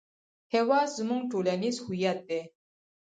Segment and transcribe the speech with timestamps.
[0.53, 2.41] هېواد زموږ ټولنیز هویت دی